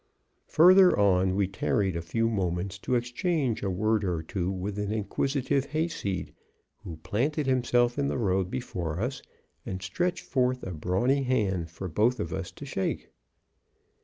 Further 0.47 0.97
on 0.97 1.35
we 1.35 1.47
tarried 1.47 1.95
a 1.95 2.01
few 2.01 2.27
moments 2.27 2.79
to 2.79 2.95
exchange 2.95 3.61
a 3.61 3.69
word 3.69 4.03
or 4.03 4.23
two 4.23 4.49
with 4.49 4.79
an 4.79 4.91
inquisitive 4.91 5.65
hayseed, 5.65 6.33
who 6.83 6.97
planted 7.03 7.45
himself 7.45 7.99
in 7.99 8.07
the 8.07 8.17
road 8.17 8.49
before 8.49 8.99
us, 8.99 9.21
and 9.63 9.79
stretched 9.83 10.25
forth 10.25 10.63
a 10.63 10.71
brawny 10.71 11.21
hand 11.21 11.69
for 11.69 11.87
both 11.87 12.19
of 12.19 12.33
us 12.33 12.49
to 12.51 12.65
shake. 12.65 13.11